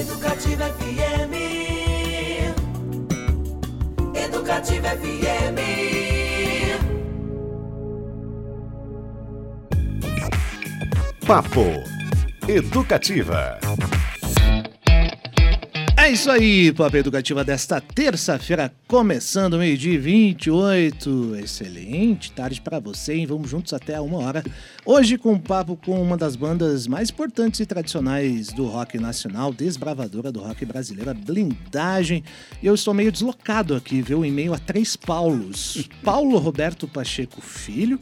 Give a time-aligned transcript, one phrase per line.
[0.00, 1.34] Educativa FM.
[4.14, 5.60] Educativa FM.
[11.26, 11.84] Papo
[12.48, 13.60] Educativa.
[16.00, 21.36] É isso aí, Papo Educativa desta terça-feira, começando meio-dia e 28.
[21.36, 23.26] Excelente tarde para você, hein?
[23.26, 24.42] Vamos juntos até uma hora.
[24.86, 29.52] Hoje com um papo com uma das bandas mais importantes e tradicionais do rock nacional,
[29.52, 32.24] desbravadora do rock brasileiro, Blindagem.
[32.62, 34.24] E eu estou meio deslocado aqui, viu?
[34.24, 35.86] Em meio a três Paulos.
[36.02, 38.00] Paulo Roberto Pacheco Filho.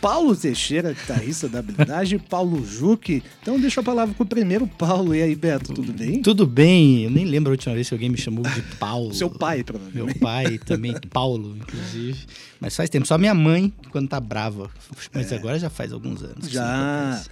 [0.00, 3.22] Paulo Teixeira, guitarrista da blindagem, Paulo Juque.
[3.42, 5.14] Então deixa a palavra com o primeiro Paulo.
[5.14, 6.22] E aí, Beto, tudo bem?
[6.22, 7.04] Tudo bem.
[7.04, 9.12] Eu nem lembro a última vez que alguém me chamou de Paulo.
[9.14, 10.06] Seu pai, provavelmente.
[10.06, 12.18] Meu pai também, Paulo, inclusive.
[12.60, 13.06] Mas faz tempo.
[13.06, 14.70] Só minha mãe, quando tá brava.
[15.12, 15.36] Mas é.
[15.36, 16.48] agora já faz alguns anos.
[16.48, 17.22] Já.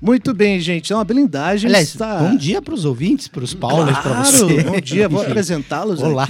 [0.00, 0.86] Muito bem, gente.
[0.86, 2.18] Então a blindagem Aliás, está...
[2.18, 4.62] bom dia para os ouvintes, para os Paulos, claro, para você.
[4.62, 6.26] Bom dia, vou apresentá-los Olá.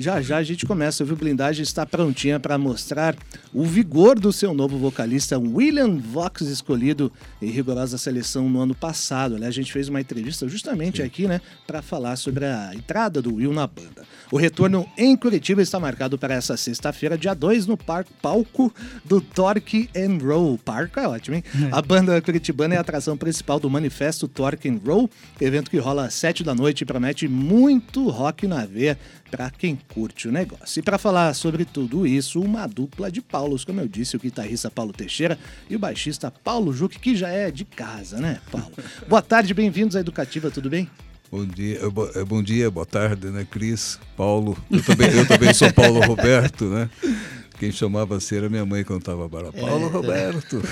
[0.00, 1.16] Já já a gente começa, viu?
[1.16, 3.16] Blindagem está prontinha para mostrar
[3.52, 7.10] o vigor do seu novo vocalista, William Vox, escolhido
[7.42, 9.34] em rigorosa seleção no ano passado.
[9.34, 13.34] Aliás, a gente fez uma entrevista justamente aqui, né, para falar sobre a entrada do
[13.34, 14.04] Will na banda.
[14.30, 18.72] O retorno em Curitiba está marcado para essa sexta-feira, dia 2, no par palco
[19.04, 20.58] do Torque and Roll.
[20.58, 21.44] Parco é ótimo, hein?
[21.72, 25.10] A banda curitibana é a atração principal do Manifesto Torque and Roll,
[25.40, 28.96] evento que rola às 7 da noite e promete muito rock na veia
[29.30, 30.80] para quem curte o negócio.
[30.80, 34.70] E para falar sobre tudo isso, uma dupla de Paulos, como eu disse, o guitarrista
[34.70, 38.72] Paulo Teixeira e o baixista Paulo Juque, que já é de casa, né, Paulo?
[39.08, 40.88] Boa tarde, bem-vindos à Educativa, tudo bem?
[41.30, 41.78] Bom dia,
[42.14, 44.56] eh, bom dia, boa tarde, né, Cris, Paulo.
[44.70, 46.88] Eu também, eu também sou Paulo Roberto, né?
[47.58, 49.52] Quem chamava assim era minha mãe quando estava bara.
[49.52, 50.62] Paulo Roberto.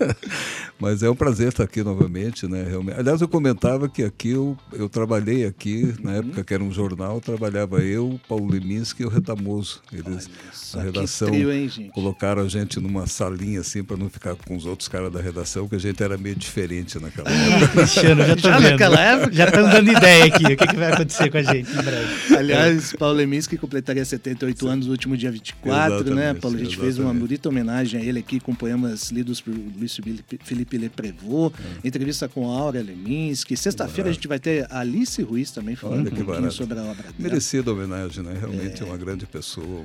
[0.78, 2.64] Mas é um prazer estar aqui novamente, né?
[2.68, 3.00] Realmente.
[3.00, 7.20] Aliás, eu comentava que aqui eu, eu trabalhei aqui, na época que era um jornal,
[7.20, 9.80] trabalhava eu, Paulo Leminski e o Retamoso.
[9.92, 11.90] Eles, só a redação, trio, hein, gente?
[11.90, 15.66] colocaram a gente numa salinha assim para não ficar com os outros caras da redação,
[15.66, 17.68] que a gente era meio diferente naquela época.
[17.68, 18.70] Cristiano, já tô Já vendo.
[18.70, 19.32] naquela época?
[19.32, 20.44] Já estamos dando ideia aqui.
[20.44, 22.36] O que, que vai acontecer com a gente em breve.
[22.36, 26.56] Aliás, Paulo Leminski completaria 78 anos no último dia 24, né, Exatamente, Paulo?
[26.56, 27.20] A gente fez uma exatamente.
[27.20, 29.96] bonita homenagem a ele aqui com poemas lidos por Luiz
[30.44, 31.52] Felipe- Leprevô,
[31.82, 31.86] É.
[31.88, 33.56] entrevista com Aura Leminski.
[33.56, 36.54] Sexta-feira a gente vai ter Alice Ruiz também falando Olha um pouquinho barato.
[36.54, 37.14] sobre a obra dela.
[37.18, 38.36] Merecida homenagem, né?
[38.38, 39.84] Realmente é, uma grande pessoa, um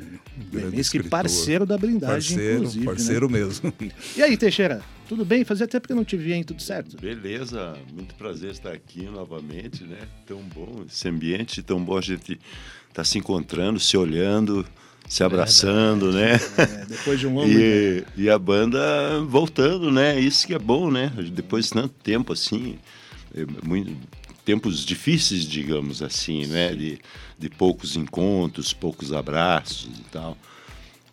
[0.51, 1.09] grande Leminski, escritor.
[1.09, 2.85] parceiro da blindagem, Parceiro, inclusive.
[2.85, 3.39] parceiro Né?
[3.39, 3.73] mesmo.
[4.17, 4.81] E aí, Teixeira?
[5.07, 5.43] Tudo bem?
[5.43, 6.43] Fazia tempo que eu não te via, hein?
[6.43, 6.97] Tudo certo?
[6.99, 9.97] Beleza, muito prazer estar aqui novamente, né?
[10.25, 12.39] Tão bom esse ambiente, tão bom a gente
[12.89, 14.65] estar se encontrando, se olhando,
[15.13, 16.39] se abraçando, né?
[16.57, 17.47] É, depois de um longo...
[17.47, 20.19] E, e a banda voltando, né?
[20.19, 21.13] Isso que é bom, né?
[21.31, 22.79] Depois de tanto tempo assim,
[23.35, 23.95] é, muito,
[24.43, 26.73] tempos difíceis, digamos assim, né?
[26.73, 26.99] De,
[27.37, 30.35] de poucos encontros, poucos abraços e tal.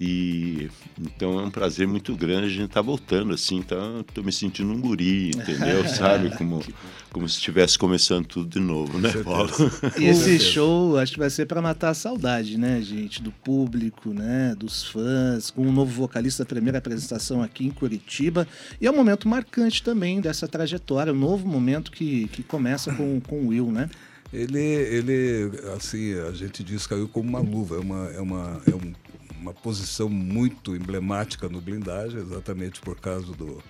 [0.02, 4.32] E então é um prazer muito grande a gente estar voltando assim, então estou me
[4.32, 5.86] sentindo um guri, entendeu?
[5.94, 6.34] Sabe?
[6.38, 6.64] Como,
[7.12, 9.50] como se estivesse começando tudo de novo, né, Paulo?
[9.98, 13.22] E esse show, acho que vai ser para matar a saudade, né, gente?
[13.22, 14.54] Do público, né?
[14.58, 18.48] Dos fãs, com um novo vocalista, primeira apresentação aqui em Curitiba.
[18.80, 23.20] E é um momento marcante também dessa trajetória, um novo momento que, que começa com,
[23.20, 23.90] com o Will, né?
[24.32, 27.76] Ele, ele, assim, a gente diz caiu como uma luva.
[27.76, 28.94] É uma, é uma, é um-
[29.40, 33.62] uma posição muito emblemática no blindagem, exatamente por causa do,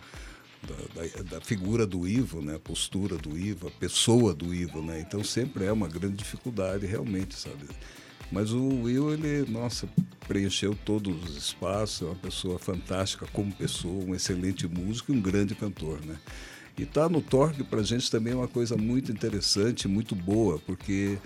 [0.62, 2.56] da, da- da figura do Ivo, né?
[2.56, 5.00] A postura do Ivo, a pessoa do Ivo, né?
[5.00, 7.64] Então sempre é uma grande dificuldade, realmente, sabe?
[8.32, 9.88] Mas o Will, ele, nossa,
[10.28, 15.20] preencheu todos os espaços, é uma pessoa fantástica como pessoa, um excelente músico e um
[15.20, 16.16] grande cantor, né?
[16.78, 20.58] E estar no Torque para a gente também é uma coisa muito interessante, muito boa,
[20.60, 21.18] porque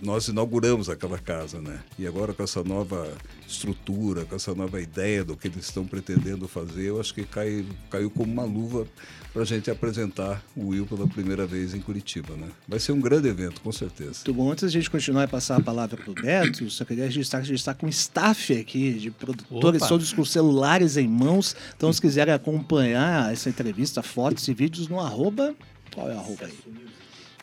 [0.00, 1.80] nós inauguramos aquela casa, né?
[1.98, 3.12] E agora com essa nova
[3.46, 7.64] estrutura, com essa nova ideia do que eles estão pretendendo fazer, eu acho que cai,
[7.90, 8.86] caiu como uma luva
[9.32, 12.48] para a gente apresentar o Will pela primeira vez em Curitiba, né?
[12.68, 14.20] Vai ser um grande evento, com certeza.
[14.26, 14.50] Muito bom.
[14.50, 17.44] Antes da gente continuar e passar a palavra para o Beto, só queria registrar que
[17.44, 19.88] a gente está com um staff aqui de produtores, Opa.
[19.88, 21.56] todos com celulares em mãos.
[21.76, 25.54] Então, se quiserem acompanhar essa entrevista, fotos e vídeos no arroba.
[25.94, 26.58] Qual é o arroba aí?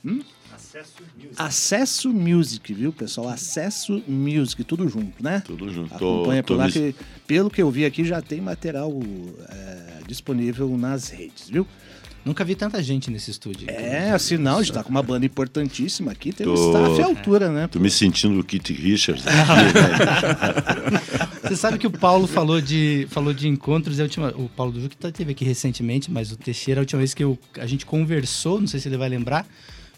[0.06, 0.22] Hum?
[1.38, 3.30] Acesso Music, viu, pessoal?
[3.30, 5.42] Acesso Music, tudo junto, né?
[5.46, 5.94] Tudo junto.
[5.94, 6.96] Acompanha tô por lá me- que,
[7.26, 8.92] pelo que eu vi aqui, já tem material
[9.50, 11.66] é, disponível nas redes, viu?
[12.26, 13.70] Nunca vi tanta gente nesse estúdio.
[13.70, 17.06] É, sinal, a gente tá com uma banda importantíssima aqui, tem um Tô- staff à
[17.06, 17.68] altura, né?
[17.68, 19.38] Tô me sentindo o Kit Richards aqui,
[20.92, 21.02] né?
[21.44, 24.74] Você sabe que o Paulo falou de, falou de encontros, e a última, o Paulo
[24.74, 27.86] do Juque teve aqui recentemente, mas o Teixeira, a última vez que eu, a gente
[27.86, 29.48] conversou, não sei se ele vai lembrar,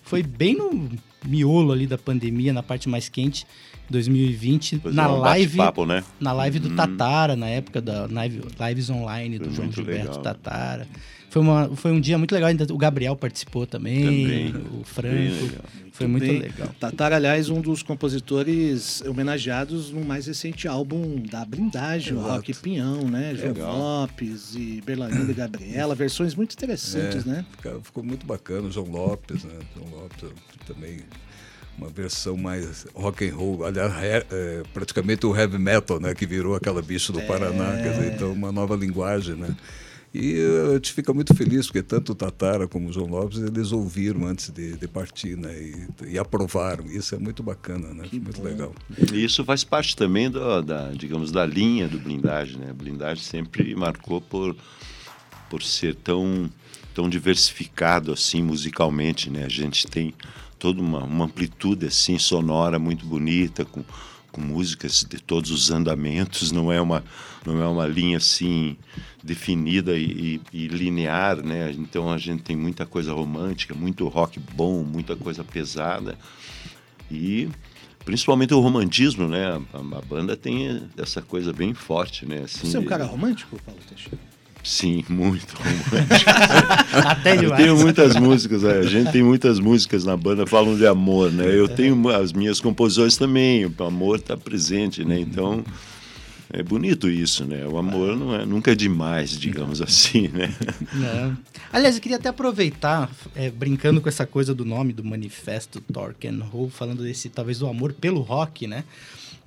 [0.02, 0.90] foi bem no
[1.26, 3.46] miolo ali da pandemia, na parte mais quente,
[3.90, 5.58] 2020, Pois na é, um live
[5.88, 6.04] né?
[6.20, 6.76] na live do Hum.
[6.76, 10.22] Tatara, na época da live, lives online do Foi João Gilberto legal.
[10.24, 10.88] Tatara.
[11.32, 14.56] Foi, uma, foi um dia muito legal, ainda o Gabriel participou também, Também.
[14.78, 15.16] o Franco.
[15.16, 15.64] legal.
[15.94, 16.40] Foi muito bem.
[16.40, 16.68] legal.
[16.78, 22.34] Tatar, aliás, um dos compositores homenageados no mais recente álbum da Blindagem, o Exato.
[22.36, 23.34] Rock Pinhão, né?
[23.34, 23.78] João.
[23.78, 27.46] Lopes e Berlalinda e Gabriela, versões muito interessantes, É, né?
[27.82, 28.70] ficou muito bacana.
[28.70, 29.54] João Lopes, né?
[29.74, 30.30] João Lopes
[30.68, 31.00] também
[31.78, 36.14] uma versão mais rock and roll, aliás, é, é, praticamente o heavy metal, né?
[36.14, 39.56] Que virou aquela bicha do Paraná, quer dizer, então uma nova linguagem, né?
[40.14, 40.36] E
[40.70, 44.26] a gente fica muito feliz, porque tanto o Tatara como o João Lopes, eles ouviram
[44.28, 45.54] antes de, de partir, né?
[45.58, 46.86] E, e aprovaram.
[46.86, 48.04] Isso é muito bacana, né?
[48.12, 48.76] muito legal.
[49.14, 52.72] E isso faz parte também do- da, digamos, da linha do blindagem, né?
[52.72, 54.54] A blindagem sempre marcou por,
[55.50, 56.50] por ser tão,
[56.94, 59.46] tão diversificado assim musicalmente, né?
[59.46, 60.14] A gente tem
[60.60, 63.82] toda uma, uma amplitude assim sonora muito bonita com,
[64.30, 67.02] com músicas de todos os andamentos, não é uma
[67.44, 68.78] não é uma linha assim
[69.24, 71.72] definida e, e- e linear, né?
[71.78, 76.18] Então a gente tem muita coisa romântica, muito rock bom, muita coisa pesada
[77.12, 77.48] e
[78.04, 79.60] principalmente o romantismo, né?
[79.74, 82.42] A, a banda tem essa coisa bem forte, né?
[82.46, 84.18] Assim, Você é um cara romântico, Paulo Teixeira?
[84.64, 86.30] Sim, muito romântico.
[87.08, 87.62] Até Eu demais.
[87.64, 91.46] tenho muitas músicas, é, a gente tem muitas músicas na banda falam de amor, né?
[91.48, 95.20] Eu tenho as minhas composições também, o amor está presente, né?
[95.20, 95.64] Então
[96.54, 97.66] é bonito isso, né?
[97.66, 100.54] O amor não é, nunca é demais, digamos assim, né?
[100.94, 101.38] Não.
[101.72, 105.82] Aliás, eu queria até aproveitar, é, brincando com essa coisa do nome do manifesto
[106.52, 108.84] Roll, falando desse, talvez, do amor pelo rock, né?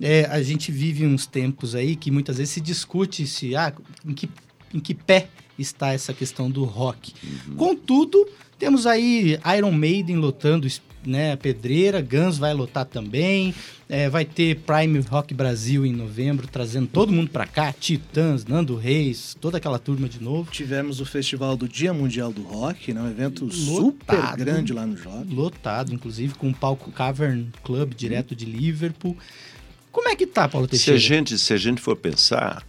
[0.01, 3.73] É, a gente vive uns tempos aí que muitas vezes se discute se, ah,
[4.05, 4.29] em que,
[4.73, 7.13] em que pé está essa questão do rock.
[7.55, 10.67] Contudo, temos aí Iron Maiden lotando
[11.05, 13.53] né, Pedreira, Guns vai lotar também,
[13.87, 18.75] é, vai ter Prime Rock Brasil em novembro, trazendo todo mundo pra cá, Titãs, Nando
[18.75, 20.49] Reis, toda aquela turma de novo.
[20.51, 23.01] Tivemos o festival do Dia Mundial do Rock, né?
[23.01, 24.37] Um evento super Lotado.
[24.37, 25.33] grande lá no Job.
[25.33, 29.15] Lotado, inclusive, com o palco Cavern Club, direto de Liverpool.
[29.91, 30.97] Como é que tá, Paulo Se Teixeira?
[30.97, 32.63] a gente, se a gente for pensar,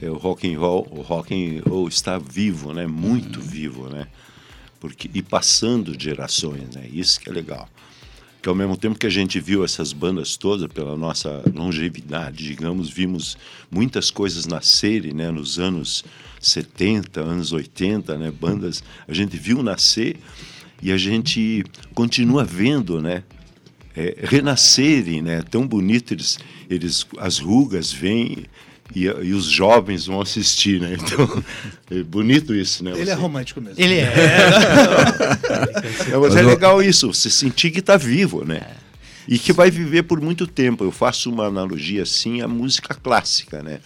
[0.00, 2.86] é, o rock and roll, o rock and roll está vivo, né?
[2.86, 4.06] Muito vivo, né?
[4.82, 6.88] Porque e passando gerações, né?
[6.92, 7.68] Isso que é legal.
[8.42, 12.90] Que ao mesmo tempo que a gente viu essas bandas todas pela nossa longevidade, digamos,
[12.90, 13.38] vimos
[13.70, 15.30] muitas coisas nascerem, né?
[15.30, 16.04] Nos anos
[16.40, 18.32] 70, anos 80, né?
[18.32, 20.16] Bandas, a gente viu nascer
[20.82, 21.64] e a gente
[21.94, 23.22] continua vendo, né?
[23.96, 25.42] é, renascerem, né?
[25.42, 26.38] Tão bonito eles,
[26.68, 28.46] eles as rugas vêm
[28.94, 30.96] e, e os jovens vão assistir, né?
[31.02, 31.44] Então
[31.90, 32.92] é bonito isso, né?
[32.96, 33.80] Ele é romântico mesmo.
[33.82, 34.12] Ele é.
[36.12, 38.62] é, mas é legal isso, você sentir que está vivo, né?
[39.26, 40.82] E que vai viver por muito tempo.
[40.82, 43.80] Eu faço uma analogia assim à música clássica, né?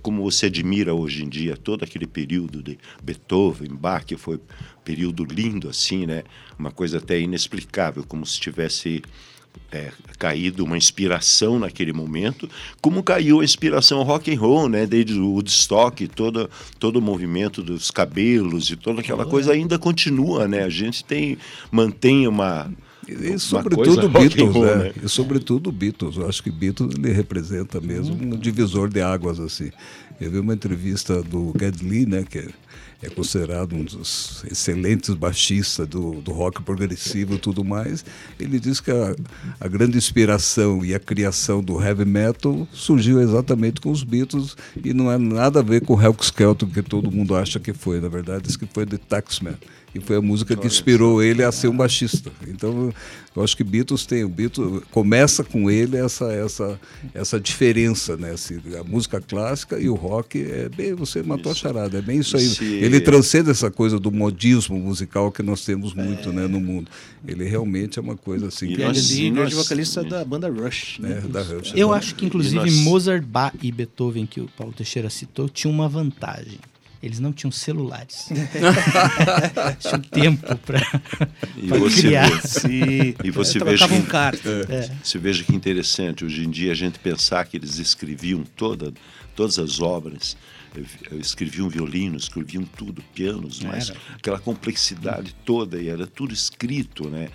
[0.00, 4.40] Como você admira hoje em dia todo aquele período de Beethoven, Bach, que foi um
[4.84, 6.22] período lindo assim, né?
[6.58, 9.02] Uma coisa até inexplicável, como se tivesse
[9.72, 12.48] é, caído uma inspiração naquele momento,
[12.80, 14.84] como caiu a inspiração rock and roll, né?
[14.84, 20.48] Desde o Woodstock, todo todo o movimento dos cabelos e toda aquela coisa ainda continua,
[20.48, 20.64] né?
[20.64, 21.38] A gente tem
[21.70, 22.70] mantém uma
[23.08, 24.76] E, e sobretudo Beatles, roll, né?
[24.76, 24.92] né?
[25.02, 26.16] E sobretudo Beatles.
[26.16, 29.70] Eu acho que Beatles ele representa mesmo um divisor de águas assim.
[30.20, 32.46] Eu vi uma entrevista do Geddy Lee, né, que
[33.02, 38.04] é, considerado um dos excelentes baixistas do, do rock progressivo e tudo mais.
[38.38, 39.16] Ele diz que a,
[39.58, 44.92] a grande inspiração e a criação do heavy metal surgiu exatamente com os Beatles e
[44.92, 48.00] não é nada a ver com o Helter Skelter que todo mundo acha que foi.
[48.00, 49.56] Na verdade, diz que foi The Taxman.
[49.92, 52.30] E foi a música que inspirou ele a ser um baixista.
[52.46, 52.92] Então,
[53.34, 56.80] eu acho que Beatles tem, o Beatles começa com ele essa essa
[57.12, 58.30] essa diferença, né?
[58.30, 61.66] Assim, a música clássica e o rock é bem, você matou Isso.
[61.66, 62.44] a charada, é bem isso aí.
[62.46, 66.88] Esse- Ele transcende essa coisa do modismo musical que nós temos muito, né, no mundo.
[67.26, 70.04] Ele realmente é uma coisa assim E que nós- Geddy Lee, e grande nós- vocalista
[70.04, 70.98] da banda Rush.
[71.00, 71.08] Né?
[71.16, 71.72] né, da Rush.
[71.74, 75.74] Eu acho que, inclusive, nós- Mozart, Bach e Beethoven, que o Paulo Teixeira citou, tinham
[75.74, 76.58] uma vantagem.
[77.02, 78.28] Eles não tinham celulares.
[79.80, 80.80] tinham tempo para
[81.96, 82.28] criar.
[82.30, 83.14] vê- Sim.
[83.24, 84.48] E você É, veja que- carta.
[84.68, 84.90] É.
[85.02, 88.92] Você veja que interessante, hoje em dia a gente pensar que eles escreviam toda,
[89.34, 90.36] todas as obras,
[91.18, 97.28] escreviam violino, escreviam tudo, pianos, mas aquela complexidade toda, e era tudo escrito, né?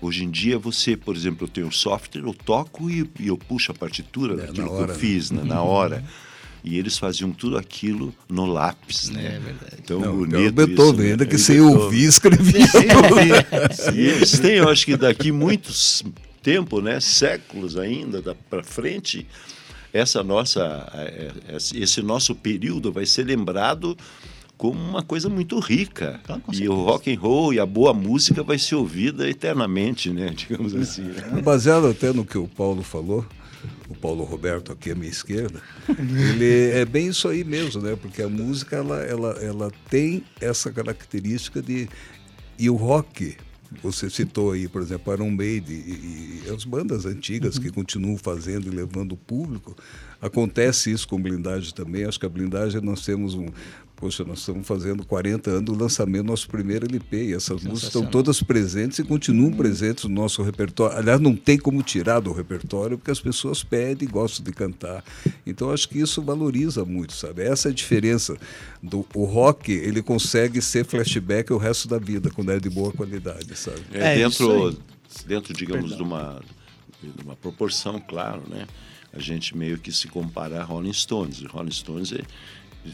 [0.00, 3.36] Hoje em dia você, por exemplo, eu tenho um software, eu toco e, e eu
[3.36, 5.00] puxo a partitura É, daquilo na que hora, eu né?
[5.00, 6.04] fiz, né, na hora.
[6.62, 9.36] E eles faziam tudo aquilo no lápis, né?
[9.36, 9.76] É verdade.
[9.82, 11.10] Então, Não, bonito é o Beethoven, isso, né?
[11.12, 11.82] ainda que É sem Beethoven.
[11.84, 12.66] ouvir, escrevia.
[13.94, 16.02] E eles têm, eu acho que daqui muitos
[16.42, 19.26] tempo, né, séculos ainda para frente,
[19.92, 23.96] essa nossa, eh, eh, esse nosso período vai ser lembrado
[24.56, 26.20] como uma coisa muito rica.
[26.24, 30.10] Claro, com e o rock and roll e a boa música vai ser ouvida eternamente,
[30.10, 31.02] né, digamos assim.
[31.02, 31.40] né?
[31.42, 33.24] Baseado até no que o Paulo falou,
[33.90, 37.96] o Paulo Roberto aqui à minha esquerda, ele é bem isso aí mesmo, né?
[37.96, 41.88] Porque a música ela, ela, ela tem essa característica de
[42.56, 43.36] e o rock
[43.82, 48.66] você citou aí, por exemplo, Iron Maiden e, e as bandas antigas que continuam fazendo
[48.66, 49.76] e levando o público.
[50.20, 52.04] Acontece isso com blindagem também.
[52.04, 53.46] Acho que a blindagem nós temos um.
[54.00, 57.82] Poxa, nós estamos fazendo 40 anos do lançamento do nosso primeiro LP e essas músicas
[57.84, 60.96] estão todas presentes e continuam presentes no nosso repertório.
[60.96, 65.04] Aliás, não tem como tirar do repertório porque as pessoas pedem e gostam de cantar.
[65.46, 67.42] Então, acho que isso valoriza muito, sabe?
[67.42, 68.38] Essa é a diferença.
[68.82, 72.92] Do, o rock, ele consegue ser flashback o resto da vida, quando é de boa
[72.92, 73.80] qualidade, sabe?
[73.92, 74.76] É, É, isso dentro, aí.
[75.26, 76.40] dentro, digamos, de uma,
[77.02, 78.66] de uma proporção, claro, né?
[79.12, 81.42] A gente meio que se compara a Rolling Stones.
[81.42, 82.22] Rolling Stones, é-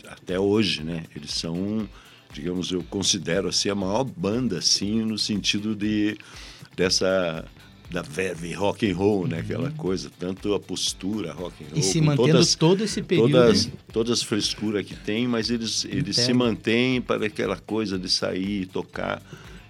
[0.08, 1.04] até hoje, né?
[1.14, 1.88] Eles são,
[2.32, 6.16] digamos, eu considero assim a maior banda, assim, no sentido de
[6.76, 7.44] dessa
[7.88, 9.38] da verve rock and roll, né?
[9.38, 13.30] Aquela coisa, tanto a postura rock and roll, E se mantendo todas- todo esse período.
[13.30, 18.08] Todas, todas as frescuras que tem, mas eles, eles se mantêm para aquela coisa de
[18.08, 19.22] sair e tocar.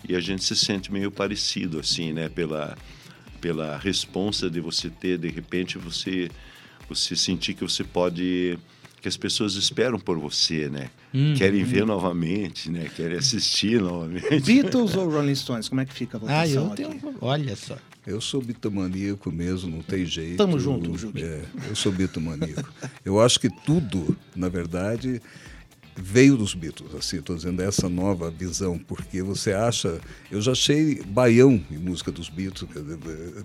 [0.08, 2.30] E a gente se sente meio parecido, assim, né?
[2.30, 2.74] Pela,
[3.38, 6.30] pela responsa de você ter, de repente, você,
[6.88, 8.58] você sentir que você pode.
[9.00, 10.90] Que as pessoas esperam por você, né?
[11.14, 11.34] Uhum.
[11.34, 12.90] Querem ver novamente, né?
[12.94, 14.40] Querem assistir novamente.
[14.40, 15.68] Beatles ou Rolling Stones?
[15.68, 16.82] Como é que fica a votação Ah, eu aqui?
[17.00, 17.14] tenho.
[17.20, 17.76] Olha só.
[18.06, 20.36] Eu sou bitomaníaco mesmo, não tem jeito.
[20.36, 21.22] Tamo junto, Juque.
[21.22, 22.72] É, eu sou bitomaníaco.
[23.04, 25.20] eu acho que tudo, na verdade,
[25.96, 29.98] veio dos Beatles, assim, estou dizendo essa nova visão, porque você acha,
[30.30, 32.68] eu já achei baião em música dos Beatles,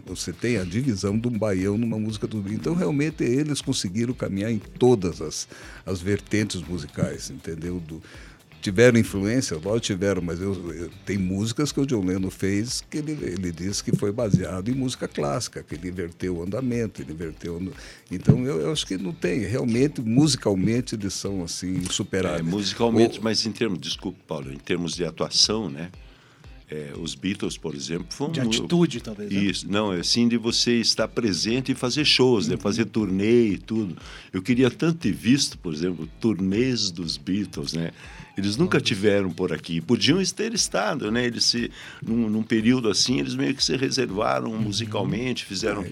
[0.06, 4.14] você tem a divisão de um baião numa música dos Beatles, então realmente eles conseguiram
[4.14, 5.48] caminhar em todas as,
[5.86, 7.80] as vertentes musicais, entendeu?
[7.80, 8.02] Do,
[8.62, 12.98] tiveram influência, lógico tiveram, mas eu, eu- tem músicas que o John Lennon fez que
[13.00, 17.12] ele, ele disse que foi baseado em música clássica, que ele inverteu o andamento, ele
[17.12, 17.60] inverteu...
[17.60, 17.74] no-
[18.12, 22.46] Então eu, eu acho que não tem, realmente, musicalmente eles são assim, É, insuperáveis.
[22.46, 25.90] musicalmente, O- mas em termos, desculpa, Paulo, em termos de atuação, né?
[26.74, 29.30] É, os Beatles, por exemplo, foram De atitude, talvez.
[29.30, 29.38] né?
[29.42, 32.56] Isso, não, é assim de você estar presente e fazer shows, né?
[32.56, 33.98] fazer turnê e tudo.
[34.32, 37.92] Eu queria tanto ter visto, por exemplo, turnês dos Beatles, né?
[38.38, 41.26] Eles nunca tiveram por aqui, podiam ter estado, né?
[41.26, 41.70] Eles se,
[42.02, 45.86] num, num período assim, eles meio que se reservaram musicalmente, fizeram,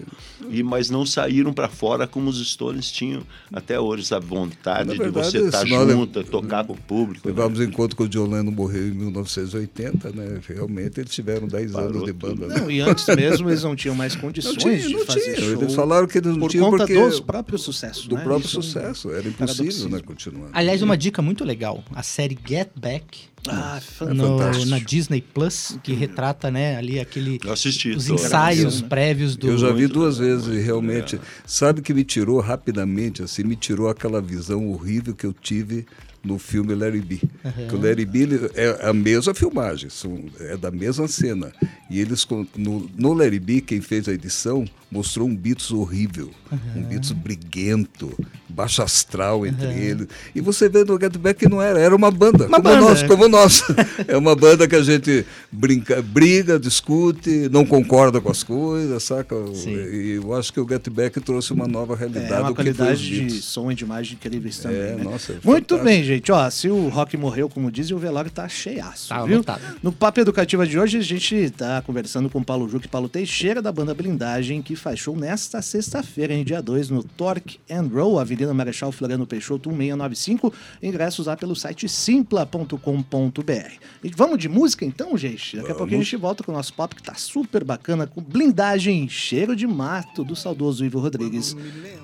[0.50, 4.93] e mas não saíram para fora como os Stones tinham até hoje, essa vontade Na
[4.93, 7.27] de verdade, você estar nós- junto, tocar com o público.
[7.27, 7.34] né?
[7.36, 10.39] Levamos em conta que o John Lennon morreu em 1980, né?
[10.48, 12.48] Realmente eles tiveram 10 Parou anos de banda.
[12.48, 12.55] né?
[12.60, 15.36] Não, e antes mesmo eles não tinham mais Não condições tinha, de não fazer tinha.
[15.41, 18.24] show Eles falaram que eles não por tinham conta porque dos próprios sucessos, do né?
[18.24, 19.12] próprio Isso é sucesso.
[19.12, 20.00] Era impossível, né?
[20.00, 20.50] Continuar.
[20.53, 21.84] Aliás, uma dica muito legal.
[21.93, 23.29] A série Get Back.
[23.48, 24.65] Ah, É no- fantástico.
[24.69, 27.91] na Disney Plus, que retrata, né, ali aquele assisti.
[27.91, 28.88] os ensaios né?
[28.89, 31.15] prévios do Eu já vi duas vezes e realmente.
[31.15, 31.27] legal.
[31.45, 35.86] Sabe que me tirou rapidamente, assim, me tirou aquela visão horrível que eu tive
[36.23, 37.19] no filme Larry B.
[37.67, 41.51] Que o Larry B é a mesma filmagem, são- é da mesma cena.
[41.89, 46.29] E eles, no, no Larry B, quem fez a edição, mostrou um Beatles horrível.
[46.75, 48.11] Um Beatles briguento,
[48.47, 50.07] baixo astral entre eles.
[50.35, 53.03] E você vê no Get Back que não era, era uma banda, Uma como nós,
[53.03, 53.07] é.
[53.07, 53.63] como nós.
[54.07, 59.35] É uma banda que a gente brinca, briga, discute, não concorda com as coisas, saca?
[59.53, 59.71] Sim.
[59.75, 62.31] E eu acho que o Get Back trouxe uma nova realidade.
[62.33, 65.03] É uma qualidade de som e de imagem incríveis também, É, né?
[65.03, 65.83] nossa, é Muito fantástico.
[65.83, 66.32] bem, gente.
[66.32, 69.38] Ó, se o rock morreu, como dizem, o velório tá cheiaço, Tá viu?
[69.38, 69.62] lotado.
[69.82, 73.08] No Papo Educativa de hoje, a gente tá conversando com o Paulo Juque e Paulo
[73.08, 77.89] Teixeira, da banda Blindagem, que faz show nesta sexta-feira, em dia 2, no Torque and
[77.94, 80.54] Roll, Avenida Marechal Floriano Peixoto, 1695.
[80.82, 83.72] Ingressos lá pelo site simpla.com.br.
[84.04, 85.58] E vamos de música então, gente?
[85.58, 88.22] Daqui a pouquinho a gente volta com o nosso papo, que tá super bacana, com
[88.22, 91.56] Blindagem, Cheiro de Mato, do saudoso Ivo Rodrigues,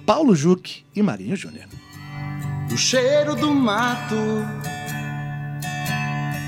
[0.05, 1.65] Paulo Juque e Marinho Júnior.
[2.69, 4.45] Do cheiro do mato,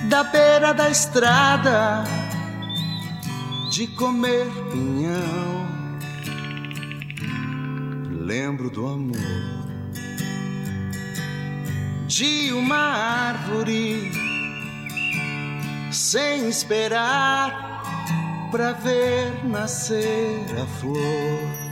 [0.09, 2.03] da beira da estrada,
[3.71, 5.67] de comer pinhão.
[8.25, 9.57] Lembro do amor
[12.07, 14.12] de uma árvore,
[15.91, 17.67] sem esperar
[18.50, 21.66] pra ver nascer a flor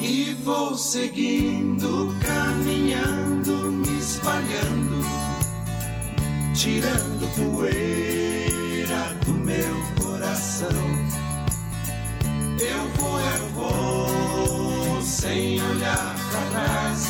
[0.00, 5.04] E vou seguindo, caminhando, me espalhando,
[6.54, 10.68] tirando poeira do meu coração.
[12.60, 17.08] Eu vou, eu vou, sem olhar pra trás.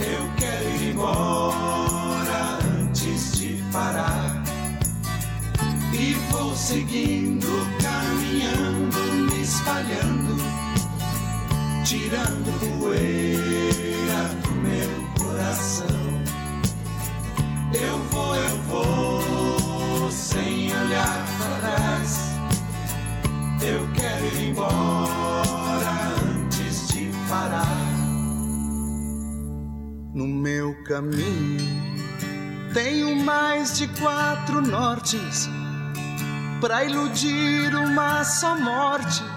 [0.00, 4.42] Eu quero ir embora antes de parar.
[5.92, 7.48] E vou seguindo,
[7.80, 8.98] caminhando,
[9.30, 10.15] me espalhando,
[11.86, 12.50] tirando
[12.80, 15.86] poeira do meu coração.
[17.72, 22.18] Eu vou, eu vou, sem olhar para trás.
[23.62, 25.92] Eu quero ir embora
[26.24, 27.76] antes de parar.
[30.12, 32.04] No meu caminho
[32.74, 35.48] tenho mais de quatro nortes
[36.60, 39.35] pra iludir uma só morte.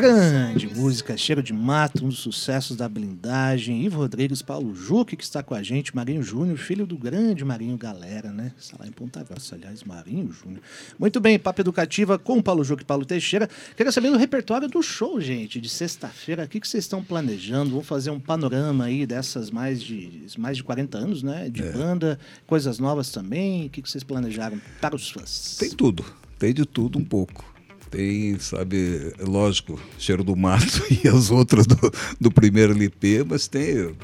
[0.00, 3.82] Grande música, Cheiro de Mato, um dos sucessos da blindagem.
[3.82, 7.76] Ivo Rodrigues, Paulo Juque, que está com a gente, Marinho Júnior, filho do grande Marinho
[7.76, 8.52] Galera, né?
[8.56, 10.60] Está lá em Ponta Grossa, aliás, Marinho Júnior.
[10.96, 13.48] Muito bem, Papo Educativa com Paulo Juque e Paulo Teixeira.
[13.76, 16.44] Queria saber do repertório do show, gente, de sexta-feira.
[16.44, 17.70] O que, que vocês estão planejando?
[17.70, 21.50] Vamos fazer um panorama aí dessas mais de, mais de 40 anos, né?
[21.50, 23.66] De banda, coisas novas também.
[23.66, 25.56] O que, que vocês planejaram para os fãs?
[25.58, 26.04] Tem tudo,
[26.38, 27.57] tem de tudo um pouco.
[27.90, 31.76] Tem, sabe, é lógico, Cheiro do Mato e as outras do,
[32.20, 33.94] do primeiro LP, mas tem.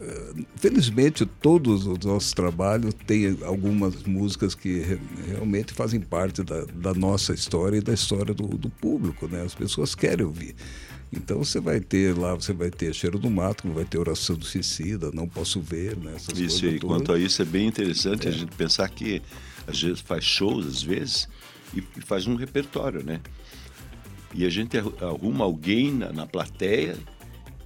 [0.00, 4.98] eh, Felizmente, todos os nossos trabalhos têm algumas músicas que re-
[5.28, 9.42] realmente fazem parte da, da nossa história e da história do, do público, né?
[9.42, 10.54] As pessoas querem ouvir.
[11.14, 14.44] Então você vai ter lá, você vai ter Cheiro do Mato, vai ter Oração do
[14.46, 16.12] Suicida, Não Posso Ver, né?
[16.16, 16.80] Essas Isso todas.
[16.80, 19.20] quanto a isso é bem interessante a gente pensar que
[19.66, 21.28] a gente faz shows às vezes
[21.74, 23.20] e, e faz um repertório, né?
[24.34, 26.96] E a gente arru- arruma alguém na, na plateia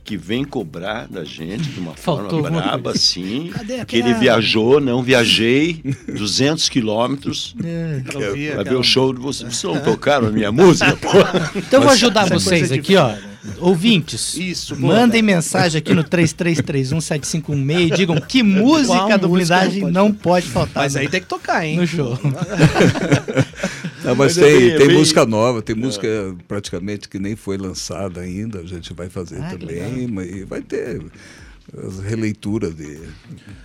[0.02, 4.80] que vem cobrar da gente de uma Faltou forma braba, assim, Cadê que ele viajou,
[4.80, 7.54] não viajei, 200 quilômetros
[8.06, 9.56] Pra ouvir para ver o show de vocês.
[9.56, 11.09] Vocês não tocaram a minha música, pô?
[11.57, 13.14] Então eu vou ajudar vocês de aqui, ó.
[13.61, 15.37] Ouvintes, Isso, boa, mandem velho.
[15.37, 20.12] mensagem aqui no 33317516 e digam que música Qual do música blindagem não pode não
[20.12, 21.76] pode faltar Mas no- aí tem que tocar, hein?
[21.76, 22.18] no show.
[24.07, 27.19] Não, mas, Mas é tem, bem- é tem bem- música nova, tem música praticamente que
[27.19, 31.03] nem foi lançada ainda, a gente vai fazer Ah, também, mas e vai ter
[31.85, 33.01] as releituras de.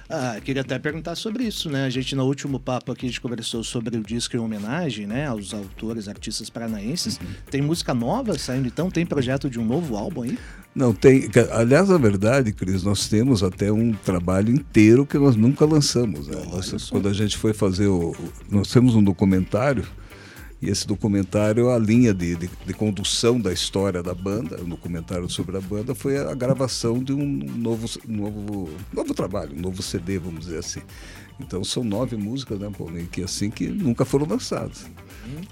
[0.10, 1.86] Ah, queria até perguntar sobre isso, né?
[1.86, 5.28] A gente no último papo aqui a gente conversou sobre o disco em homenagem, né,
[5.28, 7.20] aos autores, artistas paranaenses.
[7.52, 10.38] Tem música nova saindo, então tem projeto de um novo álbum aí?
[10.74, 11.30] Não, tem.
[11.52, 16.28] Aliás, na verdade, Cris, nós temos até um trabalho inteiro que nós nunca lançamos.
[16.28, 16.42] né?
[16.52, 18.16] Nós- quando a gente foi fazer o-
[18.50, 19.86] Nós temos um documentário.
[20.62, 25.28] E esse documentário, a linha de, de, de condução da história da banda, um documentário
[25.28, 30.20] sobre a banda, foi a gravação de um novo, novo, novo trabalho, um novo CD,
[30.20, 30.82] vamos dizer assim.
[31.40, 34.86] Então são nove músicas, né, Paulinho, que assim que nunca foram lançadas.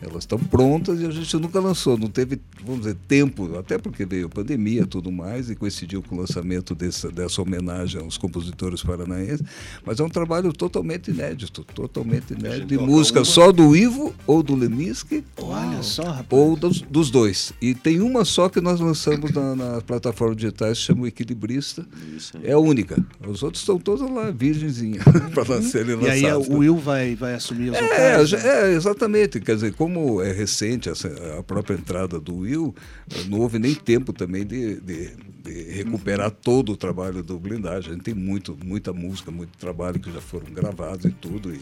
[0.01, 4.05] Elas estão prontas e a gente nunca lançou, não teve, vamos dizer, tempo, até porque
[4.05, 8.17] veio a pandemia e tudo mais, e coincidiu com o lançamento dessa, dessa homenagem aos
[8.17, 9.41] compositores paranaenses,
[9.85, 14.41] mas é um trabalho totalmente inédito, totalmente inédito, de música uma- só do Ivo ou
[14.41, 16.25] do Leminski, Olha só, rapaz.
[16.31, 17.53] ou dos, dos dois.
[17.61, 21.85] E tem uma só que nós lançamos na, na plataforma digital, se chama o Equilibrista,
[22.15, 23.03] Isso é a única.
[23.27, 24.99] Os outros estão todos lá, virgenzinha,
[25.33, 26.47] para serem E aí lançados.
[26.47, 28.69] o Will vai, vai assumir os É, né?
[28.71, 29.39] é, exatamente.
[29.39, 31.07] Quer dizer, como é recente essa,
[31.39, 32.73] a própria entrada do Will,
[33.11, 37.91] eh, não houve nem tempo também de, de- de recuperar todo o trabalho do blindagem.
[37.91, 41.53] A gente tem muito, muita música, muito trabalho que já foram gravados e tudo.
[41.53, 41.59] E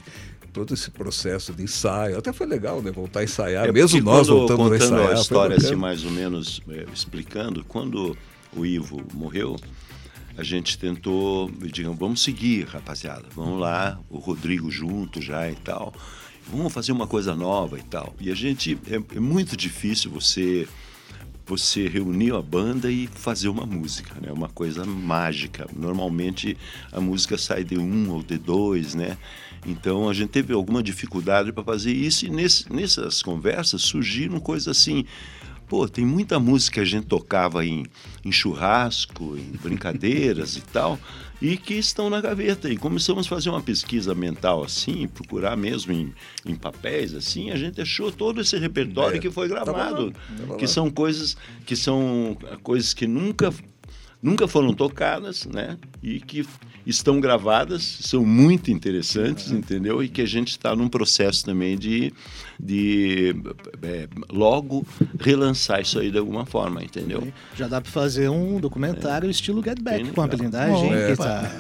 [0.54, 2.18] todo esse processo de ensaio.
[2.18, 2.92] Até foi legal, né?
[2.92, 3.68] Voltar a ensaiar.
[3.68, 5.18] É Mesmo nós quando- voltamos a contando ensaiar.
[5.18, 8.18] a história assim, mais ou menos é, explicando, quando
[8.56, 9.56] o Ivo morreu,
[10.36, 15.94] a gente tentou, digamos, vamos seguir, rapaziada, vamos lá, o Rodrigo junto já e tal,
[16.52, 18.14] vamos fazer uma coisa nova e tal.
[18.20, 20.68] E a gente, é, é muito difícil você
[21.48, 24.32] você reunir a banda e fazer uma música, né?
[24.34, 25.66] Uma coisa mágica.
[25.74, 26.58] Normalmente
[26.92, 29.18] a música sai de um ou de dois, né?
[29.66, 34.68] Então a gente teve alguma dificuldade para fazer isso e nesse, nessas conversas surgiram coisas
[34.68, 35.06] assim.
[35.68, 37.86] Pô, tem muita música que a gente tocava em,
[38.24, 40.98] em churrasco, em brincadeiras e tal,
[41.42, 42.70] e que estão na gaveta.
[42.70, 46.14] E começamos a fazer uma pesquisa mental assim, procurar mesmo em,
[46.46, 50.56] em papéis assim, a gente achou todo esse repertório É, que foi lá, gravado, tava
[50.56, 50.72] que lá.
[50.72, 53.54] são coisas que são coisas que nunca
[54.24, 55.78] nunca foram tocadas, né?
[56.02, 56.48] E que
[56.90, 60.02] estão gravadas, são muito interessantes, entendeu?
[60.02, 62.14] E que a gente está num processo também de,
[62.60, 63.36] de
[63.82, 64.86] é, logo
[65.20, 67.28] relançar isso aí de alguma forma, entendeu?
[67.56, 70.94] Já dá para fazer um documentário estilo Get Back Bem com a blindagem.
[70.94, 71.12] É.
[71.12, 71.52] que tá-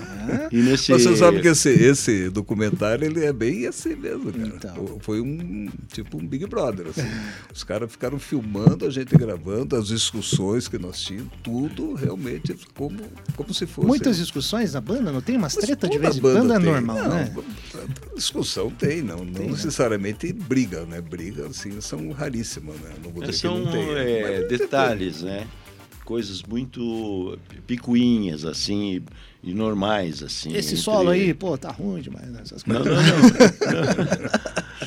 [0.52, 4.48] E nesse Mas Você sabe que esse, esse documentário ele é bem assim mesmo, cara.
[4.48, 4.98] Então.
[5.00, 6.88] Foi um tipo um Big Brother.
[6.88, 7.08] Assim.
[7.54, 13.00] Os caras ficaram filmando, a gente gravando, as discussões que nós tínhamos, tudo realmente como,
[13.36, 13.88] como se fosse.
[13.88, 16.60] Muitas discussões na banda, não tem umas Mas treta de vez em banda quando é
[16.60, 17.34] normal, Não, né?
[18.16, 19.52] Discussão tem, não, não Tem, né?
[19.52, 21.02] necessariamente briga, né?
[21.02, 22.94] Briga, assim, são raríssimas, né?
[23.04, 23.90] Não vou dizer que São não tem.
[23.96, 24.58] é, mas tem.
[24.60, 25.48] detalhes, né?
[26.06, 29.04] Coisas muito picuinhas, assim,
[29.44, 30.50] e normais, assim.
[30.56, 32.42] Esse entre- solo aí, pô, tá ruim demais, né?
[32.44, 32.86] Essas coisas.
[32.86, 33.02] não, não.
[33.04, 34.30] Não,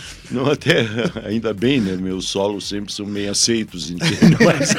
[0.51, 0.87] até,
[1.27, 1.97] ainda bem, né?
[1.97, 4.19] Meus solos sempre são meio aceitos, entende?
[4.45, 4.75] Mas,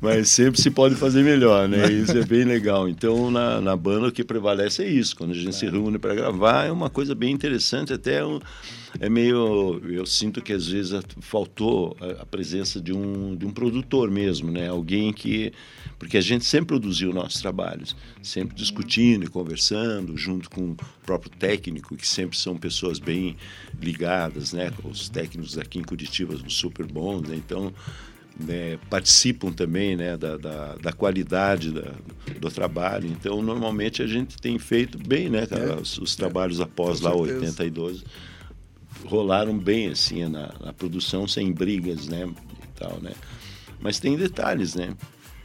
[0.00, 1.90] mas sempre se pode fazer melhor, né?
[1.90, 2.88] Isso é bem legal.
[2.88, 5.16] Então, na, na banda, o que prevalece é isso.
[5.16, 8.40] Quando a gente se reúne para gravar, é uma coisa bem interessante, até um-
[9.00, 9.80] é meio...
[9.88, 14.50] Eu sinto que, às vezes, faltou a, a presença de um, de um produtor mesmo,
[14.50, 14.68] né?
[14.68, 15.52] Alguém que...
[15.98, 21.30] Porque a gente sempre produziu nossos trabalhos, sempre discutindo e conversando, junto com o próprio
[21.38, 23.36] técnico, que sempre são pessoas bem
[23.80, 24.70] ligadas, né?
[24.84, 27.34] Os técnicos aqui em Curitiba são super bons, né?
[27.34, 27.74] Então,
[28.38, 31.94] né, participam também né, da, da, da qualidade da-
[32.40, 33.08] do trabalho.
[33.08, 35.72] Então, normalmente a gente tem feito bem, né, cara?
[35.72, 35.74] É.
[35.80, 37.62] Os, os trabalhos após Com lá certeza.
[37.62, 38.04] 82
[39.06, 43.12] rolaram bem assim na, na produção sem brigas, né, e tal, né?
[43.80, 44.94] Mas tem detalhes, né?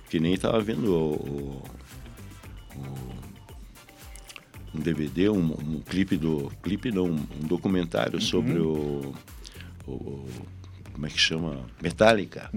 [0.10, 1.64] Que nem estava vendo o, o-
[2.80, 3.14] o-
[4.78, 9.14] um DVD, um, um clipe do clipe não, um documentário sobre o,
[9.88, 10.26] o-
[10.92, 11.66] como é que chama?
[11.82, 12.50] Metallica.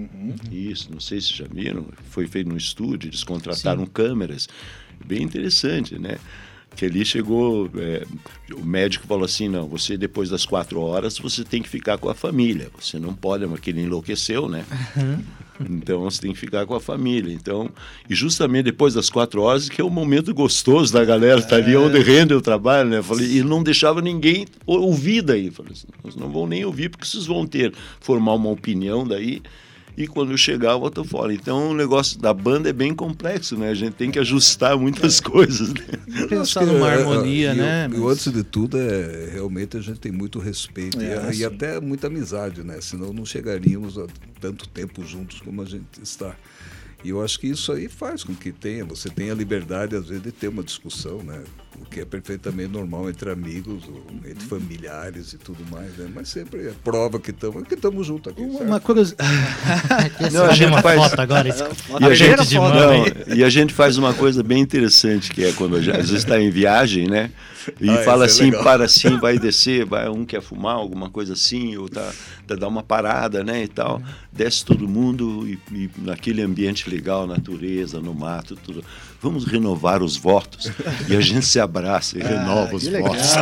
[0.51, 1.87] Isso, não sei se já viram.
[2.09, 4.47] Foi feito no estúdio, eles contrataram câmeras.
[5.05, 6.17] Bem interessante, né?
[6.77, 8.05] Que ali chegou, é,
[8.53, 12.07] o médico falou assim, não, você depois das quatro horas você tem que ficar com
[12.07, 12.69] a família.
[12.79, 14.63] Você não pode, mas que ele enlouqueceu, né?
[15.59, 17.33] Então você tem que ficar com a família.
[17.33, 17.69] Então,
[18.07, 21.75] e justamente depois das quatro horas que é o momento gostoso da galera estar ali
[21.75, 23.01] onde rende o trabalho, né?
[23.01, 25.49] Falei, e não deixava ninguém ou- ouvir daí.
[25.49, 29.41] Falei assim, não vão nem ouvir porque vocês vão ter formar uma opinião daí.
[29.97, 31.33] E quando eu chegar, eu tô fora.
[31.33, 33.69] Então o negócio da banda é bem complexo, né?
[33.69, 35.81] A gente tem que ajustar muitas coisas, né?
[36.29, 37.89] Pensar Acho que, numa é, harmonia, e o- né?
[37.91, 41.33] E o antes de tudo, é, realmente a gente tem muito respeito É, e, e
[41.37, 41.45] sim.
[41.45, 42.77] até muita amizade, né?
[42.79, 44.05] Senão não chegaríamos a
[44.39, 46.35] tanto tempo juntos como a gente está.
[47.03, 50.21] E eu acho que isso aí faz com que tenha, você tenha liberdade, às vezes,
[50.23, 51.43] de ter uma discussão, né?
[51.79, 53.83] O que é perfeitamente normal entre amigos,
[54.25, 56.09] entre familiares e tudo mais, né?
[56.13, 58.41] Mas sempre é prova que estamos que estamos juntos aqui.
[58.41, 59.29] Uma, uma curiosidade.
[60.33, 61.47] Não, a gente uma faz- foto agora.
[61.49, 65.43] esse- E a, gente, foto, não, e a gente faz uma coisa bem interessante, que
[65.45, 67.31] é quando a gente, às vezes está em viagem, né?
[67.81, 68.63] E Ah, fala é assim, legal.
[68.63, 72.13] para assim, vai descer, vai, um quer fumar, alguma coisa assim, ou tá,
[72.47, 74.01] tá, dá uma parada, né, e tal.
[74.31, 78.83] Desce todo mundo e, e naquele ambiente legal, natureza, no mato, tudo.
[79.21, 80.71] Vamos renovar os votos.
[81.09, 83.35] E a gente se abraça e renova os Ah, que legal, votos.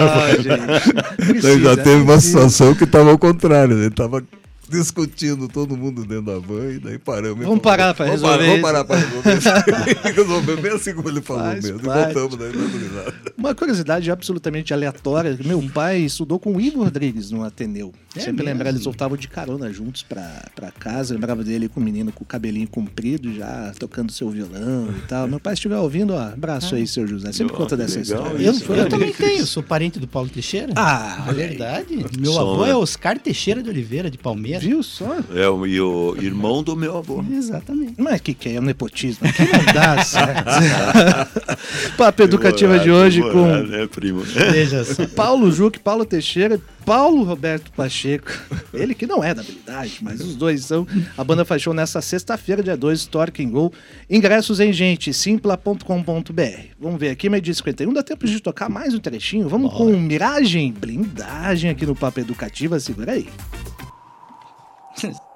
[1.38, 3.90] Então já teve uma situação que estava ao contrário, né?
[3.90, 4.24] Tava
[4.68, 7.46] discutindo todo mundo dentro da van e daí paramos.
[7.46, 9.98] Vamos parar "Vamos resolver Vamos isso." parar para resolver.
[10.16, 11.80] Resolveu bem assim como ele falou Faz mesmo.
[11.82, 12.12] parte.
[12.12, 13.14] E voltamos daí na.
[13.38, 15.38] Uma curiosidade absolutamente aleatória.
[15.46, 17.94] Meu pai estudou com o Ivo Rodrigues no Ateneu.
[18.15, 18.49] É Sempre mesmo?
[18.49, 21.13] lembrava, eles voltavam de carona juntos pra, pra casa.
[21.13, 25.28] Lembrava dele com o menino com o cabelinho comprido, já tocando seu violão e tal.
[25.28, 27.32] Meu pai estiver ouvindo, ó, abraço aí, seu José.
[27.32, 28.38] Sempre Oh, conta dessa história.
[28.49, 28.82] isso, cara.
[28.82, 30.73] Eu também tenho, sou parente do Paulo Teixeira.
[30.75, 31.49] Ah, é olha aí.
[31.49, 32.06] verdade.
[32.17, 32.71] Meu Só, avô né?
[32.71, 34.63] é Oscar Teixeira de Oliveira, de Palmeiras.
[34.63, 35.17] Viu só?
[35.34, 37.23] É, o- e o irmão do meu avô.
[37.32, 37.95] Exatamente.
[37.97, 38.56] Mas que que é?
[38.56, 39.28] É um nepotismo.
[39.34, 40.45] Que não dá certo.
[41.97, 44.21] Papo educativa de hoje Morar, com né, primo?
[44.21, 45.06] Veja só.
[45.08, 48.32] Paulo Juque, Paulo Teixeira, Paulo Roberto Pacheco.
[48.74, 50.88] Ele que não é da habilidade, mas os dois são.
[51.17, 53.74] A banda faz show nessa sexta-feira, dia 2, Torque and Go.
[54.10, 55.82] Ingressos em gente, simpla.com.br.
[56.80, 57.91] Vamos ver aqui, meio dia 51.
[57.91, 59.50] Dá tempo de tocar mais um trechinho?
[59.50, 62.80] Vamos com miragem, blindagem aqui no Papo Educativa.
[62.80, 63.28] Segura aí.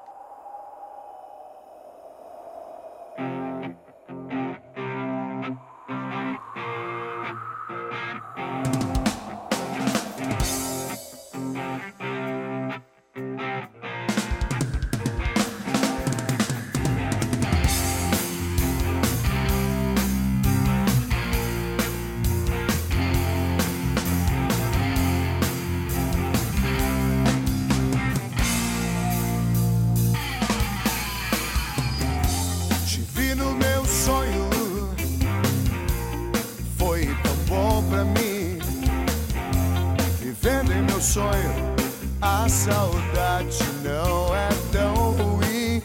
[41.14, 41.74] sonho.
[42.22, 45.82] A saudade não é tão ruim.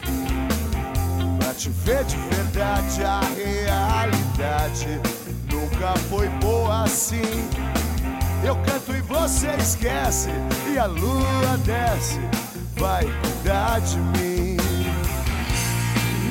[1.39, 5.01] Pra te ver de verdade, a realidade
[5.51, 7.49] nunca foi boa assim.
[8.43, 10.29] Eu canto e você esquece,
[10.71, 12.19] e a lua desce,
[12.77, 14.57] vai cuidar de mim.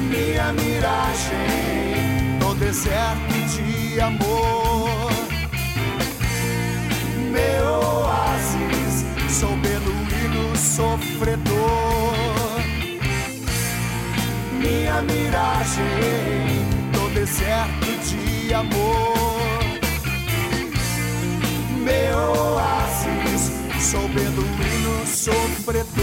[0.09, 5.11] Minha miragem no deserto de amor.
[7.33, 7.65] Meu
[8.05, 8.54] oásis,
[10.75, 12.15] sofredor.
[14.59, 15.85] Minha miragem
[16.93, 19.15] no deserto de amor.
[21.79, 25.95] Meu oásis, sou beduíno sofredor.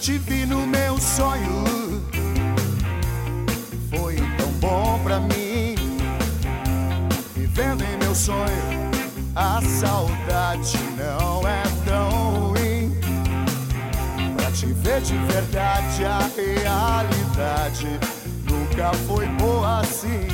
[0.00, 2.02] Te vi no meu sonho,
[3.88, 5.76] foi tão bom pra mim.
[7.36, 8.71] Vivendo em meu sonho,
[9.34, 12.96] a saudade não é tão ruim.
[14.36, 17.98] Pra te ver de verdade, a realidade
[18.44, 20.28] nunca foi boa assim.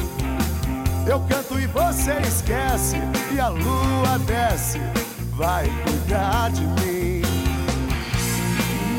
[1.07, 2.97] Eu canto e você esquece,
[3.33, 4.79] e a lua desce,
[5.33, 7.23] vai cuidar de mim.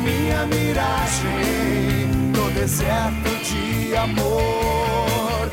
[0.04, 5.50] Minha miragem no deserto de amor.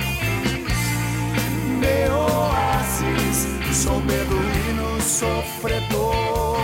[1.79, 2.16] Meu
[4.07, 6.59] beduíno sofredor.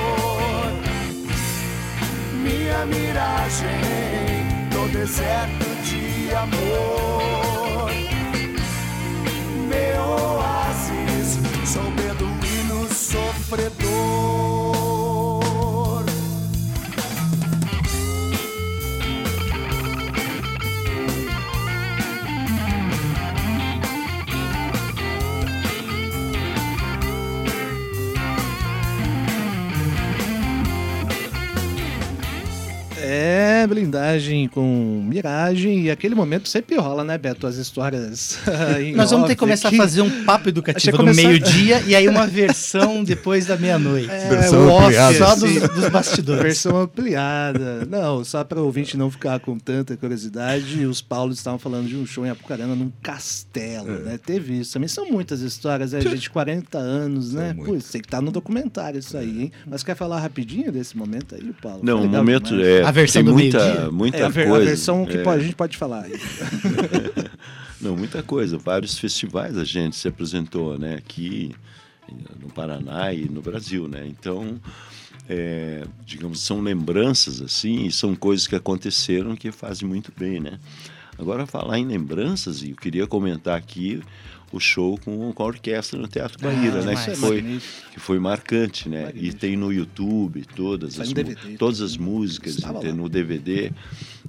[2.33, 7.91] Minha miragem no deserto de amor.
[9.69, 13.82] Meu oásis, sou beduíno sofredor.
[33.63, 35.83] É, blindagem com miragem.
[35.83, 37.47] E aquele momento sempre rola, né, Beto?
[37.47, 38.39] As histórias.
[38.81, 39.77] em Nós vamos ter que começar aqui.
[39.79, 44.11] a fazer um papo educativo no começar- meio-dia e aí uma versão depois da meia-noite.
[44.11, 45.19] É, Versão o ampliada.
[45.19, 46.43] Só dos, dos bastidores.
[46.43, 47.87] Versão ampliada.
[47.89, 51.97] Não, só para o ouvinte não ficar com tanta curiosidade, os Paulos estavam falando de
[51.97, 54.19] um show em Apucarana num castelo, né?
[54.25, 54.89] Teve isso também.
[54.89, 56.31] São muitas histórias, né, gente?
[56.31, 57.55] 40 anos, né?
[57.55, 59.53] Putz, tem que estar no documentário isso aí, hein?
[59.67, 61.81] Mas quer falar rapidinho desse momento aí, Paulo?
[61.83, 62.67] Não, o momento demais.
[62.67, 62.83] é.
[62.83, 64.65] A versão tem do muita, muita É a, ver- a coisa.
[64.67, 65.29] versão que é.
[65.29, 66.07] a gente pode falar.
[67.81, 68.59] Não, muita coisa.
[68.59, 70.95] Vários festivais a gente se apresentou, né?
[70.95, 71.55] Aqui
[72.41, 74.07] no Paraná e no Brasil, né?
[74.07, 74.61] Então,
[75.29, 80.59] é, digamos, são lembranças assim, e são coisas que aconteceram que fazem muito bem, né?
[81.19, 84.03] Agora, falar em lembranças, e eu queria comentar aqui
[84.53, 86.93] o show com, com a orquestra no Teatro Guaíra, Ah, né?
[86.95, 87.43] isso Que é foi,
[87.95, 89.01] que foi marcante, né?
[89.01, 89.39] E Magnífico.
[89.41, 91.57] tem no YouTube todas Sai as, DVD.
[91.57, 93.73] todas as músicas, tem no DVD.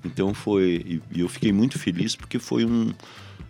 [0.06, 0.84] Então foi.
[0.86, 2.94] E, e eu fiquei muito feliz porque foi um,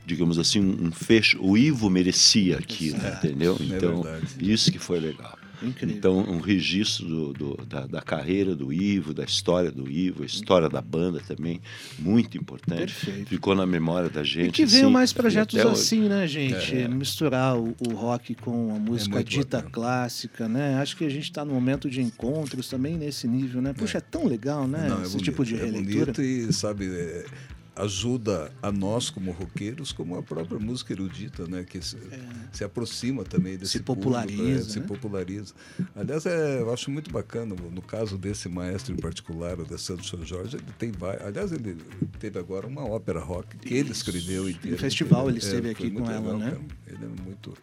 [0.06, 1.38] digamos assim, um fecho.
[1.42, 3.28] O Ivo merecia aquilo, Exato.
[3.28, 3.58] entendeu?
[3.60, 4.52] É Então, verdade.
[4.52, 5.38] isso que foi legal.
[5.62, 5.96] Incrível.
[5.96, 10.26] Então, um registro do, do- da, da carreira do Ivo, da história do Ivo, a
[10.26, 11.62] história da banda também,
[12.00, 12.94] muito importante.
[12.94, 13.30] Perfeito.
[13.30, 14.50] Ficou na memória da gente.
[14.50, 15.82] E que venham assim, mais projetos até hoje.
[15.82, 16.88] assim, né, gente?
[16.90, 19.72] Misturar o, o rock com a música muito dita bacana.
[19.74, 20.76] clássica, né?
[20.76, 23.74] Acho que a gente está no momento de encontros também nesse nível, né?
[23.74, 24.88] Puxa, é, tão legal, né?
[24.90, 26.06] Não, é Esse bonito, tipo de é releitura.
[26.14, 27.26] bonito e, sabe, é,
[27.76, 31.64] ajuda a nós como roqueiros, como a própria música erudita, né?
[31.64, 31.98] Que se,
[32.52, 34.86] se aproxima também desse Se público, populariza, é, se né?
[34.88, 35.54] populariza.
[35.96, 40.08] Aliás, é, eu acho muito bacana, no caso desse maestro em particular, o da Santos
[40.08, 41.26] São Jorge, ele tem vários.
[41.26, 41.78] Aliás, ele
[42.20, 44.76] teve agora uma ópera rock que ele escreveu inteira.
[44.76, 46.52] No festival ele É, esteve foi aqui com ela, legal, né?
[46.52, 46.62] cara.
[46.88, 47.54] Ele é muito.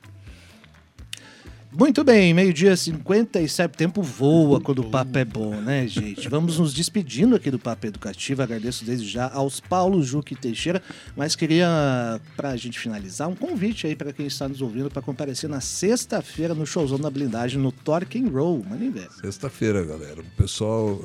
[1.72, 6.28] Muito bem, meio-dia 57, o tempo voa quando o papo é bom, né, gente?
[6.28, 8.42] Vamos nos despedindo aqui do Papo Educativo.
[8.42, 10.82] Agradeço desde já aos Paulo Juque Teixeira,
[11.16, 15.48] mas queria, pra gente finalizar, um convite aí para quem está nos ouvindo para comparecer
[15.48, 19.12] na sexta-feira no showzão da blindagem no Torque Roll, Manivela.
[19.20, 20.20] Sexta-feira, galera.
[20.20, 21.00] O pessoal.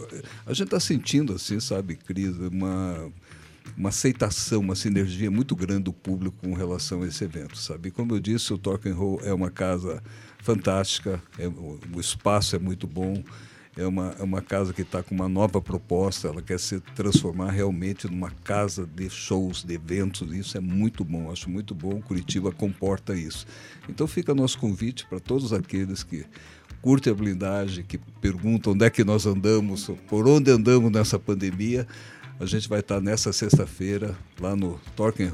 [0.47, 3.11] A gente está sentindo, assim, sabe, Cris, uma,
[3.77, 7.91] uma aceitação, uma sinergia muito grande do público com relação a esse evento, sabe?
[7.91, 10.01] Como eu disse, o Talk and Roll é uma casa
[10.45, 13.21] fantástica, é- o, o espaço é muito bom.
[13.77, 17.51] É uma, é uma casa que está com uma nova proposta, ela quer se transformar
[17.51, 22.53] realmente numa casa de shows, de eventos, isso é muito bom, acho muito bom, Curitiba
[22.53, 23.45] comporta isso.
[23.89, 26.25] Então fica nosso convite para todos aqueles que
[26.81, 31.85] curtem a blindagem, que perguntam onde é que nós andamos, por onde andamos nessa pandemia.
[32.39, 35.33] A gente vai estar nessa sexta-feira, lá no Torque and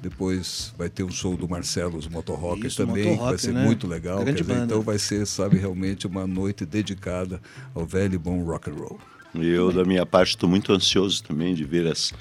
[0.00, 3.64] Depois vai ter um show do Marcelo, os Motorrockers Isso, também, que vai ser né?
[3.64, 4.24] muito legal.
[4.24, 7.40] Dizer, então vai ser, sabe, realmente uma noite dedicada
[7.74, 9.00] ao velho e bom rock and roll.
[9.34, 12.12] E eu, da minha parte, estou muito ansioso também de ver as,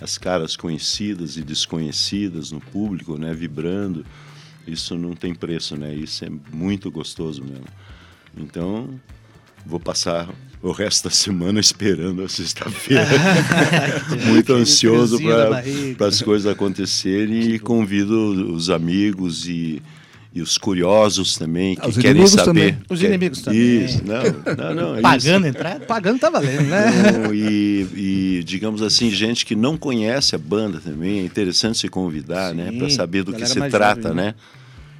[0.00, 4.04] as caras conhecidas e desconhecidas no público, né, vibrando.
[4.66, 5.94] Isso não tem preço, né?
[5.94, 7.66] Isso é muito gostoso mesmo.
[8.36, 8.98] Então,
[9.66, 10.28] vou passar
[10.62, 13.06] o resto da semana esperando a sexta-feira.
[14.26, 15.18] muito ansioso
[15.96, 19.82] para as coisas acontecerem e convido os amigos e,
[20.34, 22.44] e os curiosos também que Ah, os querem saber.
[22.44, 22.78] também.
[22.88, 23.84] Os Que- inimigos também.
[23.84, 24.22] Isso, não,
[24.56, 24.88] não, não.
[24.92, 25.02] é isso.
[25.02, 25.80] Pagando a entrada?
[25.84, 26.86] Pagando tá valendo, né?
[27.10, 31.88] Então, e, e, digamos assim, gente que não conhece a banda também, é interessante se
[31.88, 32.70] convidar, né?
[32.70, 34.24] Sim, Para saber do que se trata, jovem, né?
[34.28, 34.34] né?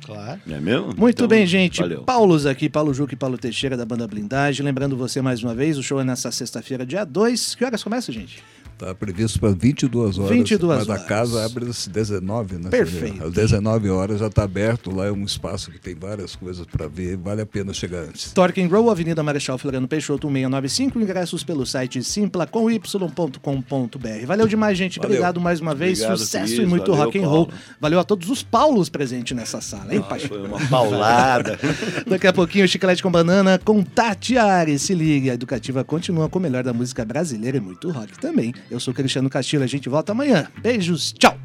[0.04, 0.40] Claro.
[0.48, 0.94] É mesmo?
[0.96, 1.80] Muito Então, bem, gente.
[1.80, 2.02] Valeu.
[2.02, 4.64] Paulos aqui, Paulo Juca e Paulo Teixeira da banda Blindagem.
[4.64, 7.54] Lembrando você mais uma vez, o show é nessa sexta-feira, dia 2.
[7.54, 8.42] Que horas começa, gente?
[8.74, 10.30] Está previsto para 22 horas.
[10.36, 11.02] 22 mas horas.
[11.02, 12.70] a casa abre às 19, né?
[12.70, 13.24] Perfeito.
[13.24, 14.90] Às 19 horas já está aberto.
[14.94, 17.16] Lá é um espaço que tem várias coisas para ver.
[17.16, 18.32] Vale a pena chegar antes.
[18.32, 20.98] Torque Row, Avenida Marechal Floriano Peixoto, 1695.
[21.00, 24.26] Ingressos pelo site simpla.com.br.
[24.26, 24.98] Valeu demais, gente.
[24.98, 25.10] Valeu.
[25.12, 25.98] Obrigado mais uma vez.
[26.00, 26.58] Obrigado, Sucesso Cris.
[26.58, 27.46] e muito Valeu, rock and roll.
[27.46, 27.60] Paulo.
[27.80, 30.28] Valeu a todos os Paulos presentes nessa sala, hein, Ah, Paixão?
[30.30, 31.58] foi uma paulada.
[32.06, 34.82] Daqui a pouquinho, Chiclete com Banana com Tati Ares.
[34.82, 38.52] Se liga, a Educativa continua com o melhor da música brasileira e muito rock também.
[38.70, 40.48] Eu sou Cristiano Castilho, a gente volta amanhã.
[40.62, 41.43] Beijos, tchau!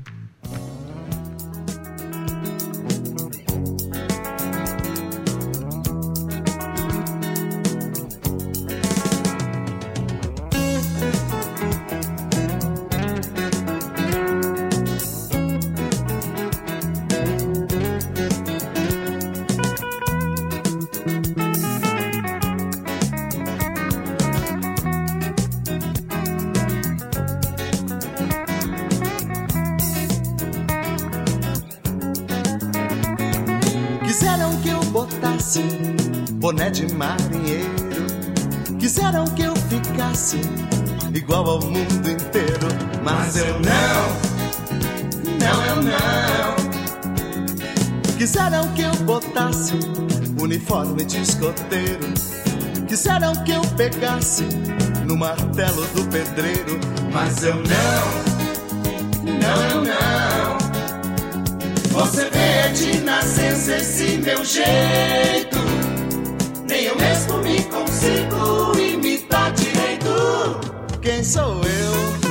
[49.50, 49.74] Eu botasse
[50.42, 52.14] uniforme de escoteiro.
[52.88, 54.44] Quiseram que eu pegasse
[55.06, 56.80] no martelo do pedreiro.
[57.12, 57.64] Mas eu não,
[59.24, 60.58] não, eu não.
[61.92, 65.58] Você vê de nascença esse meu jeito.
[66.68, 70.60] Nem eu mesmo me consigo imitar direito.
[71.02, 71.62] Quem sou?
[71.64, 72.29] Eu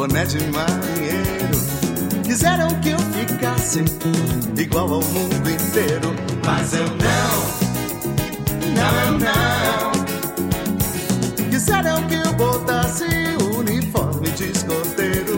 [0.00, 1.60] boné de marinheiro.
[2.24, 3.84] Quiseram que eu ficasse
[4.56, 6.14] igual ao mundo inteiro.
[6.42, 7.32] Mas eu não,
[8.76, 9.92] não, eu não.
[11.50, 13.04] Quiseram que eu botasse
[13.58, 15.36] uniforme de escoteiro.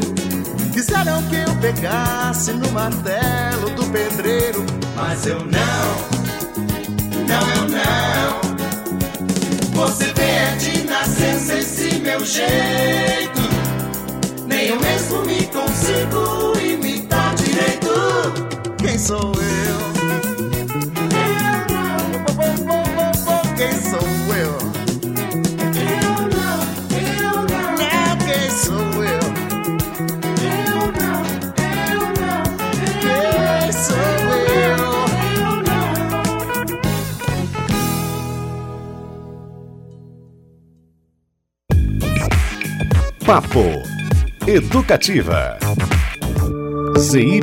[0.72, 4.64] Quiseram que eu pegasse no martelo do pedreiro.
[4.94, 5.84] Mas eu não,
[7.26, 8.40] não, eu não.
[9.74, 10.72] Você vê é de
[11.58, 13.31] esse meu jeito.
[14.62, 17.90] Nem eu mesmo me consigo imitar direito.
[18.78, 19.78] Quem sou eu?
[21.18, 21.98] Eu não.
[23.56, 24.54] Quem sou eu?
[25.74, 26.58] Eu não.
[26.94, 27.66] Eu não.
[27.76, 29.24] Não, quem sou eu?
[30.38, 31.18] Eu não.
[31.90, 32.44] Eu não.
[33.00, 34.60] Quem sou eu?
[34.60, 35.82] Eu não.
[43.26, 43.91] Papo
[44.54, 45.56] Educativa.
[46.98, 47.40] CI